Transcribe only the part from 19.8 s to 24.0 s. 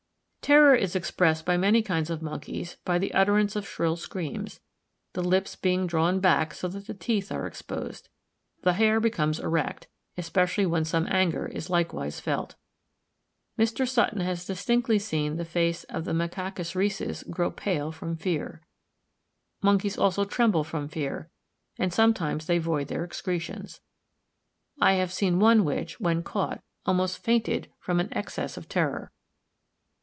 also tremble from fear; and sometimes they void their excretions.